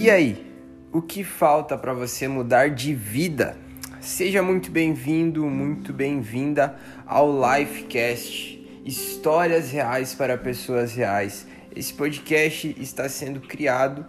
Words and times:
E 0.00 0.08
aí, 0.12 0.46
o 0.92 1.02
que 1.02 1.24
falta 1.24 1.76
para 1.76 1.92
você 1.92 2.28
mudar 2.28 2.70
de 2.70 2.94
vida? 2.94 3.56
Seja 4.00 4.40
muito 4.40 4.70
bem-vindo, 4.70 5.44
muito 5.46 5.92
bem-vinda 5.92 6.76
ao 7.04 7.28
Lifecast 7.28 8.64
Histórias 8.84 9.72
Reais 9.72 10.14
para 10.14 10.38
Pessoas 10.38 10.94
Reais. 10.94 11.48
Esse 11.74 11.92
podcast 11.92 12.76
está 12.78 13.08
sendo 13.08 13.40
criado 13.40 14.06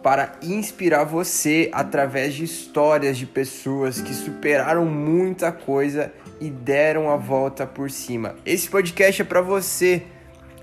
para 0.00 0.38
inspirar 0.40 1.02
você 1.02 1.68
através 1.72 2.32
de 2.32 2.44
histórias 2.44 3.18
de 3.18 3.26
pessoas 3.26 4.00
que 4.00 4.14
superaram 4.14 4.86
muita 4.86 5.50
coisa 5.50 6.12
e 6.40 6.48
deram 6.48 7.10
a 7.10 7.16
volta 7.16 7.66
por 7.66 7.90
cima. 7.90 8.36
Esse 8.46 8.70
podcast 8.70 9.22
é 9.22 9.24
para 9.24 9.40
você 9.40 10.04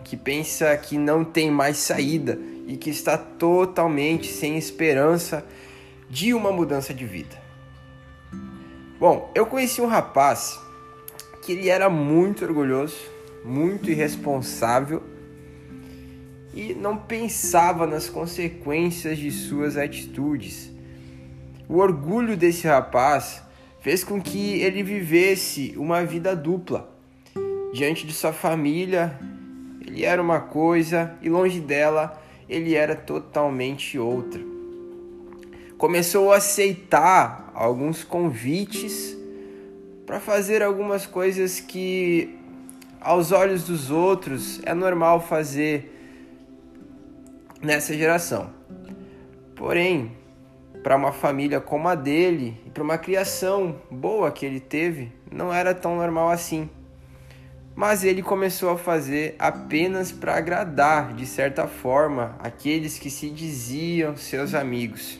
que 0.05 0.16
pensa 0.16 0.73
que 0.77 0.97
não 0.97 1.25
tem 1.25 1.52
mais 1.52 1.75
saída 1.75 2.39
e 2.70 2.78
que 2.78 2.91
está 2.91 3.18
totalmente 3.18 4.32
sem 4.32 4.55
esperança 4.55 5.44
de 6.08 6.36
uma 6.36 6.52
mudança 6.52 6.94
de 6.94 7.04
vida. 7.04 7.36
Bom, 9.00 9.32
eu 9.34 9.48
conheci 9.48 9.82
um 9.82 9.88
rapaz 9.88 10.59
que 11.42 11.54
ele 11.54 11.68
era 11.68 11.90
muito 11.90 12.45
orgulhoso, 12.45 12.95
muito 13.44 13.90
irresponsável 13.90 15.02
e 16.54 16.76
não 16.76 16.95
pensava 16.95 17.88
nas 17.88 18.08
consequências 18.08 19.17
de 19.17 19.31
suas 19.31 19.76
atitudes. 19.76 20.72
O 21.67 21.78
orgulho 21.78 22.38
desse 22.38 22.67
rapaz 22.67 23.42
fez 23.80 24.04
com 24.04 24.22
que 24.22 24.62
ele 24.62 24.84
vivesse 24.84 25.73
uma 25.76 26.06
vida 26.06 26.36
dupla. 26.36 26.88
Diante 27.73 28.06
de 28.06 28.14
sua 28.14 28.34
família, 28.34 29.20
ele 29.84 30.06
era 30.06 30.22
uma 30.22 30.40
coisa 30.40 31.16
e 31.20 31.30
longe 31.30 31.59
dela, 31.59 32.28
ele 32.50 32.73
era 32.73 32.95
totalmente 32.95 34.00
outra. 34.00 34.42
Começou 35.78 36.33
a 36.33 36.38
aceitar 36.38 37.52
alguns 37.53 38.03
convites 38.03 39.16
para 40.05 40.19
fazer 40.19 40.64
algumas 40.64 41.05
coisas 41.05 41.59
que, 41.59 42.36
aos 43.00 43.31
olhos 43.31 43.64
dos 43.64 43.92
outros, 43.92 44.59
é 44.66 44.73
normal 44.73 45.22
fazer 45.22 45.95
nessa 47.61 47.94
geração. 47.94 48.50
Porém, 49.55 50.11
para 50.83 50.95
uma 50.95 51.11
família 51.11 51.61
como 51.61 51.88
a 51.88 51.95
dele 51.95 52.59
e 52.66 52.70
para 52.70 52.83
uma 52.83 52.97
criação 52.97 53.75
boa 53.92 54.31
que 54.31 54.45
ele 54.45 54.59
teve, 54.59 55.11
não 55.31 55.53
era 55.53 55.75
tão 55.75 55.95
normal 55.95 56.30
assim 56.30 56.70
mas 57.80 58.03
ele 58.03 58.22
começou 58.22 58.72
a 58.72 58.77
fazer 58.77 59.35
apenas 59.39 60.11
para 60.11 60.35
agradar, 60.35 61.13
de 61.13 61.25
certa 61.25 61.66
forma, 61.66 62.36
aqueles 62.39 62.99
que 62.99 63.09
se 63.09 63.30
diziam 63.30 64.17
seus 64.17 64.53
amigos. 64.53 65.17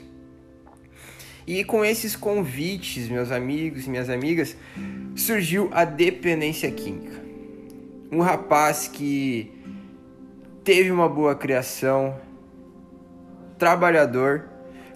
E 1.48 1.64
com 1.64 1.86
esses 1.86 2.18
convites, 2.18 3.08
meus 3.08 3.32
amigos 3.32 3.88
e 3.88 3.90
minhas 3.90 4.10
amigas, 4.10 4.58
surgiu 5.16 5.70
a 5.72 5.86
dependência 5.86 6.70
química. 6.70 7.24
Um 8.12 8.20
rapaz 8.20 8.90
que 8.90 9.50
teve 10.62 10.92
uma 10.92 11.08
boa 11.08 11.36
criação, 11.36 12.20
trabalhador, 13.58 14.50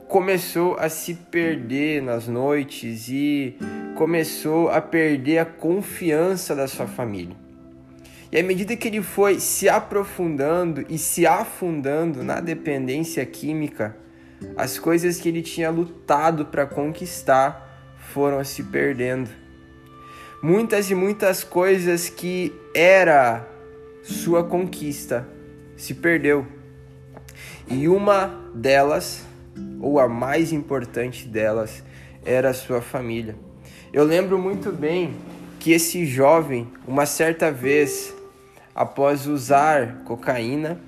começou 0.09 0.75
a 0.77 0.89
se 0.89 1.13
perder 1.13 2.01
nas 2.01 2.27
noites 2.27 3.07
e 3.07 3.55
começou 3.95 4.69
a 4.69 4.81
perder 4.81 5.37
a 5.37 5.45
confiança 5.45 6.53
da 6.53 6.67
sua 6.67 6.87
família. 6.87 7.41
E 8.33 8.39
à 8.39 8.41
medida 8.41 8.75
que 8.75 8.87
ele 8.87 9.03
foi 9.03 9.39
se 9.39 9.69
aprofundando 9.69 10.83
e 10.89 10.97
se 10.97 11.27
afundando 11.27 12.23
na 12.23 12.39
dependência 12.39 13.23
química, 13.27 13.95
as 14.57 14.79
coisas 14.79 15.21
que 15.21 15.29
ele 15.29 15.43
tinha 15.43 15.69
lutado 15.69 16.47
para 16.47 16.65
conquistar 16.65 17.93
foram 18.11 18.43
se 18.43 18.63
perdendo. 18.63 19.29
Muitas 20.41 20.89
e 20.89 20.95
muitas 20.95 21.43
coisas 21.43 22.09
que 22.09 22.51
era 22.73 23.47
sua 24.01 24.43
conquista 24.43 25.27
se 25.77 25.93
perdeu. 25.93 26.47
E 27.67 27.87
uma 27.87 28.49
delas, 28.55 29.23
ou 29.79 29.99
a 29.99 30.09
mais 30.09 30.51
importante 30.51 31.27
delas, 31.27 31.83
era 32.25 32.49
a 32.49 32.53
sua 32.55 32.81
família. 32.81 33.35
Eu 33.93 34.03
lembro 34.03 34.39
muito 34.39 34.71
bem 34.71 35.13
que 35.59 35.71
esse 35.71 36.03
jovem, 36.03 36.67
uma 36.87 37.05
certa 37.05 37.51
vez, 37.51 38.11
após 38.75 39.27
usar 39.27 40.03
cocaína, 40.03 40.79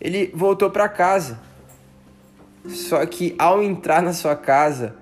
ele 0.00 0.30
voltou 0.34 0.70
para 0.70 0.88
casa. 0.88 1.38
Só 2.66 3.04
que 3.06 3.34
ao 3.38 3.62
entrar 3.62 4.02
na 4.02 4.12
sua 4.12 4.36
casa, 4.36 4.96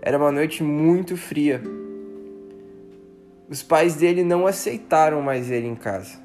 era 0.00 0.16
uma 0.16 0.32
noite 0.32 0.62
muito 0.62 1.16
fria. 1.16 1.62
Os 3.48 3.62
pais 3.62 3.96
dele 3.96 4.24
não 4.24 4.46
aceitaram 4.46 5.20
mais 5.22 5.50
ele 5.50 5.66
em 5.66 5.74
casa. 5.74 6.18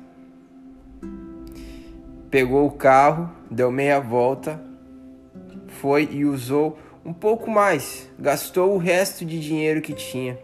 Pegou 2.30 2.66
o 2.66 2.72
carro, 2.72 3.30
deu 3.50 3.70
meia 3.70 4.00
volta, 4.00 4.62
foi 5.68 6.08
e 6.12 6.26
usou 6.26 6.80
um 7.04 7.12
pouco 7.12 7.50
mais, 7.50 8.08
gastou 8.18 8.74
o 8.74 8.78
resto 8.78 9.26
de 9.26 9.40
dinheiro 9.40 9.82
que 9.82 9.94
tinha 9.94 10.38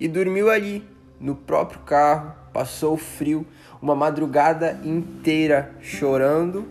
e 0.00 0.08
dormiu 0.08 0.50
ali 0.50 0.84
no 1.22 1.36
próprio 1.36 1.80
carro, 1.80 2.34
passou 2.52 2.96
frio, 2.98 3.46
uma 3.80 3.94
madrugada 3.94 4.78
inteira 4.84 5.74
chorando, 5.80 6.66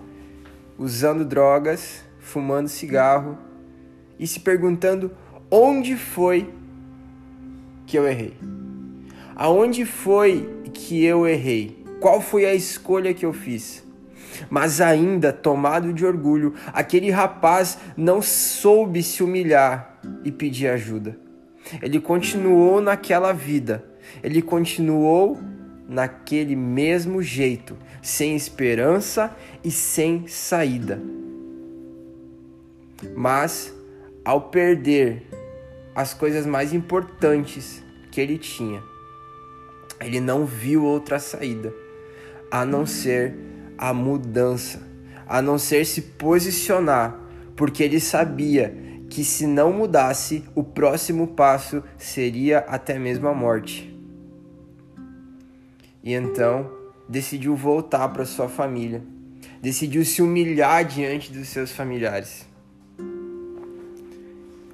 usando 0.78 1.24
drogas, 1.24 2.04
fumando 2.20 2.68
cigarro 2.68 3.38
e 4.20 4.28
se 4.28 4.42
perguntando 4.42 5.12
onde 5.50 5.96
foi 5.96 6.54
que 7.88 7.98
eu 7.98 8.08
errei. 8.08 8.38
Aonde 9.36 9.86
foi 9.86 10.64
que 10.74 11.04
eu 11.04 11.28
errei? 11.28 11.84
Qual 12.00 12.22
foi 12.22 12.46
a 12.46 12.54
escolha 12.54 13.14
que 13.14 13.26
eu 13.26 13.34
fiz? 13.34 13.84
Mas 14.50 14.82
ainda 14.82 15.32
tomado 15.34 15.94
de 15.94 16.06
orgulho, 16.06 16.54
aquele 16.74 17.10
rapaz 17.10 17.78
não 17.96 18.22
soube 18.22 19.02
se 19.04 19.24
humilhar 19.24 20.00
e 20.24 20.32
pedir 20.32 20.68
ajuda. 20.68 21.18
Ele 21.82 22.00
continuou 22.00 22.82
naquela 22.82 23.34
vida, 23.34 23.84
ele 24.24 24.42
continuou 24.42 25.38
naquele 25.92 26.56
mesmo 26.56 27.22
jeito, 27.22 27.78
sem 28.02 28.34
esperança 28.34 29.36
e 29.62 29.70
sem 29.70 30.26
saída. 30.26 31.02
Mas 33.14 33.74
ao 34.24 34.44
perder 34.44 35.28
as 35.94 36.14
coisas 36.14 36.46
mais 36.46 36.74
importantes 36.74 37.84
que 38.10 38.22
ele 38.22 38.38
tinha, 38.38 38.82
ele 40.00 40.22
não 40.22 40.46
viu 40.46 40.86
outra 40.86 41.20
saída 41.20 41.74
a 42.50 42.66
não 42.66 42.86
ser 42.86 43.36
a 43.78 43.94
mudança, 43.94 44.82
a 45.28 45.42
não 45.42 45.58
ser 45.58 45.86
se 45.86 46.02
posicionar, 46.02 47.20
porque 47.54 47.84
ele 47.84 48.00
sabia 48.00 48.74
que 49.10 49.26
se 49.26 49.46
não 49.46 49.74
mudasse, 49.74 50.46
o 50.56 50.64
próximo 50.64 51.28
passo 51.28 51.84
seria 51.98 52.60
até 52.60 52.98
mesmo 52.98 53.28
a 53.28 53.34
morte 53.34 53.91
e 56.04 56.14
então 56.14 56.72
decidiu 57.08 57.56
voltar 57.56 58.08
para 58.10 58.26
sua 58.26 58.48
família, 58.48 59.02
decidiu 59.62 60.04
se 60.06 60.22
humilhar 60.22 60.86
diante 60.86 61.32
dos 61.32 61.48
seus 61.50 61.72
familiares, 61.72 62.48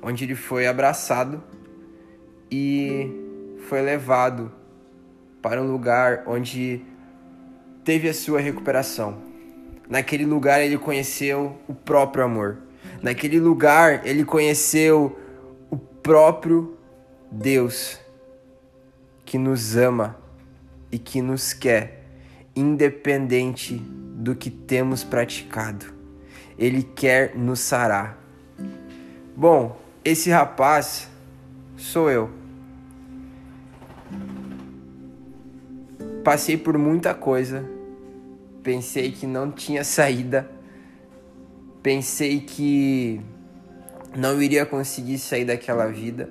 onde 0.02 0.24
ele 0.24 0.36
foi 0.36 0.68
abraçado 0.68 1.44
e 2.50 3.12
foi 3.68 3.82
levado 3.82 4.52
para 5.42 5.62
um 5.62 5.70
lugar 5.70 6.24
onde 6.28 6.82
teve 7.84 8.08
a 8.08 8.14
sua 8.14 8.40
recuperação. 8.40 9.18
Naquele 9.90 10.26
lugar 10.26 10.62
ele 10.62 10.78
conheceu 10.78 11.58
o 11.68 11.74
próprio 11.74 12.24
amor. 12.24 12.58
Naquele 13.02 13.40
lugar 13.40 14.06
ele 14.06 14.24
conheceu 14.24 15.18
o 15.70 15.78
próprio 15.78 16.78
Deus 17.32 18.00
que 19.26 19.38
nos 19.38 19.76
ama 19.76 20.27
e 20.92 20.98
que 20.98 21.22
nos 21.22 21.54
quer, 21.54 22.04
independente 22.56 23.76
do 23.76 24.36
que 24.36 24.50
temos 24.50 25.04
praticado. 25.04 25.86
Ele 26.58 26.84
quer 26.84 27.36
nos 27.36 27.60
sarar. 27.60 28.18
Bom, 29.36 29.80
esse 30.04 30.30
rapaz 30.30 31.10
sou 31.76 32.10
eu. 32.10 32.30
Passei 36.24 36.58
por 36.58 36.78
muita 36.78 37.14
coisa, 37.14 37.64
pensei 38.64 39.12
que 39.12 39.26
não 39.26 39.52
tinha 39.52 39.84
saída, 39.84 40.50
pensei 41.82 42.42
que 42.42 43.22
não 44.16 44.42
iria 44.42 44.66
conseguir 44.66 45.20
sair 45.20 45.46
daquela 45.46 45.88
vida, 45.88 46.30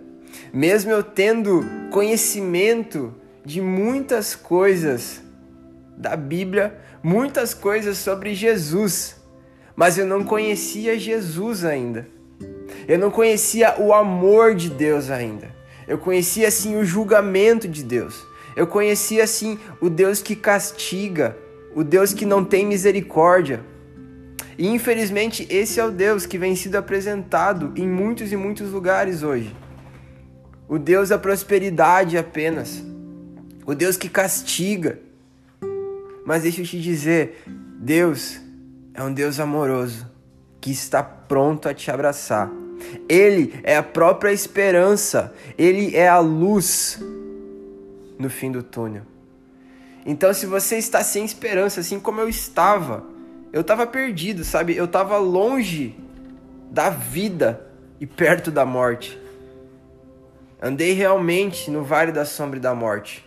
mesmo 0.53 0.91
eu 0.91 1.03
tendo 1.03 1.64
conhecimento 1.91 3.14
de 3.46 3.60
muitas 3.60 4.34
coisas 4.34 5.22
da 5.96 6.16
Bíblia, 6.16 6.76
muitas 7.00 7.54
coisas 7.54 7.96
sobre 7.96 8.34
Jesus, 8.34 9.14
mas 9.76 9.96
eu 9.96 10.04
não 10.04 10.25
conhecia 10.25 10.98
Jesus 10.98 11.64
ainda. 11.64 12.08
Eu 12.88 12.98
não 12.98 13.08
conhecia 13.08 13.81
o 13.81 13.94
amor 13.94 14.56
de 14.56 14.69
Deus 14.69 15.10
ainda. 15.10 15.54
Eu 15.87 15.96
conhecia 15.96 16.48
assim 16.48 16.76
o 16.76 16.84
julgamento 16.84 17.69
de 17.69 17.84
Deus. 17.84 18.26
Eu 18.56 18.66
conhecia 18.66 19.22
assim 19.22 19.56
o 19.81 19.88
Deus 19.88 20.20
que 20.20 20.34
castiga, 20.34 21.37
o 21.72 21.84
Deus 21.84 22.12
que 22.12 22.26
não 22.26 22.44
tem 22.44 22.66
misericórdia. 22.66 23.60
E 24.58 24.66
infelizmente 24.66 25.46
esse 25.48 25.78
é 25.78 25.84
o 25.84 25.93
Deus 25.93 26.26
que 26.26 26.37
vem 26.37 26.56
sido 26.56 26.75
apresentado 26.75 27.72
em 27.76 27.87
muitos 27.87 28.32
e 28.32 28.37
muitos 28.37 28.72
lugares 28.72 29.22
hoje. 29.22 29.54
O 30.69 30.81
Deus 30.81 31.10
da 31.10 31.19
prosperidade 31.19 32.19
apenas. 32.19 32.82
O 33.66 33.74
Deus 33.74 33.96
que 33.96 34.08
castiga. 34.08 35.00
Mas 36.24 36.44
deixa 36.44 36.62
eu 36.62 36.64
te 36.64 36.80
dizer, 36.80 37.42
Deus 37.46 38.40
é 38.94 39.02
um 39.02 39.12
Deus 39.12 39.40
amoroso 39.40 40.08
que 40.60 40.70
está 40.70 41.02
pronto 41.02 41.68
a 41.68 41.74
te 41.74 41.90
abraçar. 41.90 42.50
Ele 43.08 43.58
é 43.64 43.76
a 43.76 43.82
própria 43.82 44.32
esperança, 44.32 45.34
ele 45.58 45.96
é 45.96 46.08
a 46.08 46.18
luz 46.18 47.00
no 48.18 48.30
fim 48.30 48.52
do 48.52 48.62
túnel. 48.62 49.02
Então, 50.04 50.32
se 50.32 50.46
você 50.46 50.76
está 50.76 51.02
sem 51.02 51.24
esperança, 51.24 51.80
assim 51.80 51.98
como 51.98 52.20
eu 52.20 52.28
estava, 52.28 53.04
eu 53.52 53.62
estava 53.62 53.86
perdido, 53.86 54.44
sabe? 54.44 54.76
Eu 54.76 54.84
estava 54.84 55.16
longe 55.19 55.96
da 56.70 56.90
vida 56.90 57.66
e 58.00 58.06
perto 58.06 58.52
da 58.52 58.64
morte. 58.64 59.19
Andei 60.62 60.92
realmente 60.92 61.70
no 61.70 61.82
vale 61.82 62.12
da 62.12 62.24
sombra 62.24 62.58
e 62.58 62.62
da 62.62 62.74
morte. 62.74 63.25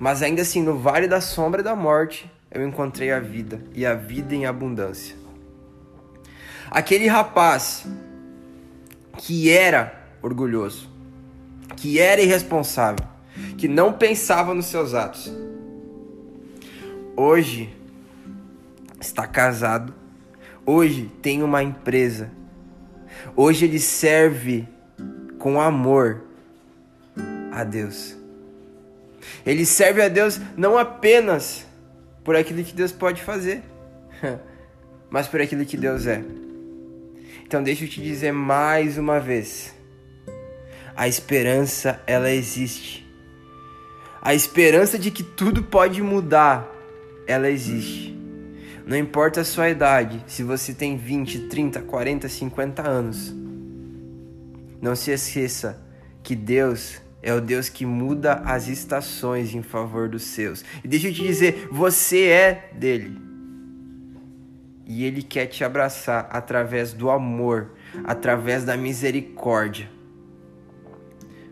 Mas 0.00 0.22
ainda 0.22 0.40
assim, 0.40 0.62
no 0.62 0.78
vale 0.78 1.06
da 1.06 1.20
sombra 1.20 1.60
e 1.60 1.64
da 1.64 1.76
morte, 1.76 2.32
eu 2.50 2.66
encontrei 2.66 3.12
a 3.12 3.20
vida 3.20 3.62
e 3.74 3.84
a 3.84 3.94
vida 3.94 4.34
em 4.34 4.46
abundância. 4.46 5.14
Aquele 6.70 7.06
rapaz 7.06 7.84
que 9.18 9.50
era 9.50 10.02
orgulhoso, 10.22 10.88
que 11.76 11.98
era 12.00 12.22
irresponsável, 12.22 13.06
que 13.58 13.68
não 13.68 13.92
pensava 13.92 14.54
nos 14.54 14.66
seus 14.66 14.94
atos. 14.94 15.30
Hoje 17.14 17.68
está 18.98 19.26
casado, 19.26 19.92
hoje 20.64 21.12
tem 21.20 21.42
uma 21.42 21.62
empresa, 21.62 22.30
hoje 23.36 23.66
ele 23.66 23.78
serve 23.78 24.66
com 25.38 25.60
amor 25.60 26.22
a 27.52 27.64
Deus. 27.64 28.19
Ele 29.44 29.64
serve 29.66 30.02
a 30.02 30.08
Deus 30.08 30.40
não 30.56 30.78
apenas 30.78 31.66
por 32.24 32.36
aquilo 32.36 32.62
que 32.62 32.74
Deus 32.74 32.92
pode 32.92 33.22
fazer, 33.22 33.62
mas 35.10 35.26
por 35.26 35.40
aquilo 35.40 35.64
que 35.64 35.76
Deus 35.76 36.06
é. 36.06 36.22
Então 37.44 37.62
deixa 37.62 37.84
eu 37.84 37.88
te 37.88 38.00
dizer 38.00 38.32
mais 38.32 38.96
uma 38.96 39.18
vez. 39.18 39.74
A 40.96 41.08
esperança, 41.08 42.00
ela 42.06 42.30
existe. 42.30 43.08
A 44.22 44.34
esperança 44.34 44.98
de 44.98 45.10
que 45.10 45.22
tudo 45.22 45.62
pode 45.62 46.02
mudar, 46.02 46.68
ela 47.26 47.50
existe. 47.50 48.16
Não 48.86 48.96
importa 48.96 49.40
a 49.40 49.44
sua 49.44 49.70
idade, 49.70 50.22
se 50.26 50.42
você 50.42 50.74
tem 50.74 50.96
20, 50.96 51.48
30, 51.48 51.80
40, 51.82 52.28
50 52.28 52.88
anos. 52.88 53.34
Não 54.80 54.94
se 54.94 55.10
esqueça 55.10 55.80
que 56.22 56.34
Deus 56.34 57.00
é 57.22 57.34
o 57.34 57.40
Deus 57.40 57.68
que 57.68 57.84
muda 57.84 58.34
as 58.44 58.68
estações 58.68 59.54
em 59.54 59.62
favor 59.62 60.08
dos 60.08 60.22
seus. 60.22 60.64
E 60.82 60.88
deixa 60.88 61.08
eu 61.08 61.12
te 61.12 61.22
dizer, 61.22 61.68
você 61.70 62.26
é 62.26 62.70
dele 62.72 63.30
e 64.90 65.04
Ele 65.04 65.22
quer 65.22 65.46
te 65.46 65.62
abraçar 65.62 66.28
através 66.32 66.92
do 66.92 67.10
amor, 67.10 67.70
através 68.02 68.64
da 68.64 68.76
misericórdia. 68.76 69.88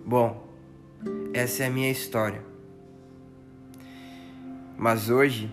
Bom, 0.05 0.45
essa 1.33 1.63
é 1.63 1.67
a 1.69 1.71
minha 1.71 1.89
história. 1.89 2.43
Mas 4.77 5.09
hoje 5.09 5.49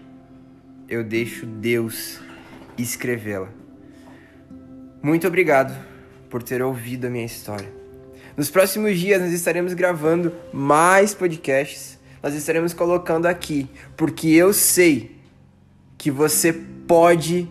eu 0.90 1.04
deixo 1.04 1.46
Deus 1.46 2.20
escrevê-la. 2.76 3.50
Muito 5.00 5.28
obrigado 5.28 5.80
por 6.28 6.42
ter 6.42 6.64
ouvido 6.64 7.06
a 7.06 7.10
minha 7.12 7.26
história. 7.26 7.72
Nos 8.38 8.50
próximos 8.50 9.00
dias 9.00 9.22
nós 9.22 9.32
estaremos 9.32 9.74
gravando 9.74 10.34
mais 10.52 11.14
podcasts. 11.14 11.98
Nós 12.22 12.34
estaremos 12.34 12.74
colocando 12.74 13.28
aqui, 13.28 13.70
porque 13.96 14.28
eu 14.30 14.52
sei 14.52 15.16
que 15.98 16.10
você 16.12 16.52
pode 16.52 17.48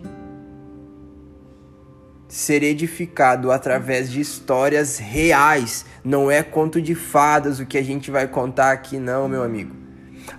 ser 2.29 2.63
edificado 2.65 3.53
através 3.53 4.11
de 4.11 4.21
histórias 4.21 4.99
reais. 4.99 5.87
Não 6.05 6.31
é 6.31 6.43
conto 6.43 6.83
de 6.83 6.95
fadas 6.95 7.61
o 7.61 7.67
que 7.67 7.79
a 7.79 7.83
gente 7.83 8.11
vai 8.11 8.27
contar 8.27 8.73
aqui, 8.73 8.99
não, 8.99 9.29
meu 9.29 9.43
amigo. 9.43 9.75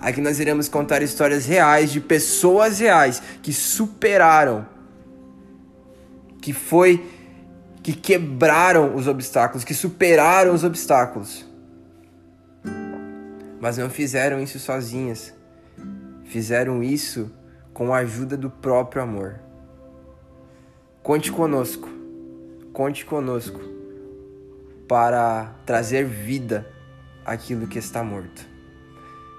Aqui 0.01 0.19
nós 0.19 0.39
iremos 0.39 0.67
contar 0.67 1.01
histórias 1.01 1.45
reais 1.45 1.91
de 1.91 2.01
pessoas 2.01 2.79
reais 2.79 3.21
que 3.41 3.53
superaram, 3.53 4.67
que 6.41 6.53
foi, 6.53 7.03
que 7.85 7.93
quebraram 7.93 8.95
os 8.95 9.07
obstáculos, 9.07 9.63
que 9.63 9.75
superaram 9.75 10.55
os 10.55 10.63
obstáculos. 10.63 11.45
Mas 13.61 13.77
não 13.77 13.91
fizeram 13.91 14.41
isso 14.41 14.57
sozinhas. 14.57 15.31
Fizeram 16.23 16.81
isso 16.81 17.31
com 17.75 17.93
a 17.93 17.97
ajuda 17.97 18.35
do 18.35 18.49
próprio 18.49 19.03
amor. 19.03 19.39
Conte 21.03 21.31
conosco, 21.31 21.87
conte 22.73 23.05
conosco 23.05 23.61
para 24.87 25.53
trazer 25.63 26.05
vida 26.05 26.67
àquilo 27.23 27.67
que 27.67 27.77
está 27.77 28.03
morto. 28.03 28.47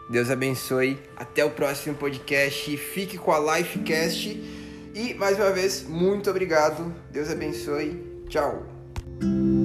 Deus 0.08 0.30
abençoe. 0.30 1.02
Até 1.16 1.44
o 1.44 1.50
próximo 1.50 1.96
podcast. 1.96 2.76
Fique 2.76 3.18
com 3.18 3.32
a 3.32 3.58
Lifecast. 3.58 4.28
E 4.94 5.14
mais 5.14 5.36
uma 5.36 5.50
vez, 5.50 5.82
muito 5.82 6.30
obrigado. 6.30 6.94
Deus 7.10 7.28
abençoe. 7.28 8.15
Tchau. 8.28 9.55